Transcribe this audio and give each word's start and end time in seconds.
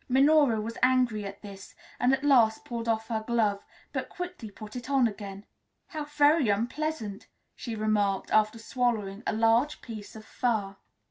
Minora 0.09 0.59
was 0.59 0.79
angry 0.81 1.25
at 1.25 1.43
this, 1.43 1.75
and 1.99 2.11
at 2.11 2.23
last 2.23 2.65
pulled 2.65 2.89
off 2.89 3.09
her 3.09 3.23
glove, 3.27 3.63
but 3.93 4.09
quickly 4.09 4.49
put 4.49 4.75
it 4.75 4.89
on 4.89 5.07
again. 5.07 5.45
"How 5.89 6.05
very 6.05 6.49
unpleasant," 6.49 7.27
she 7.55 7.75
remarked 7.75 8.31
after 8.31 8.57
swallowing 8.57 9.21
a 9.27 9.33
large 9.33 9.79
piece 9.83 10.15
of 10.15 10.25
fur. 10.25 10.75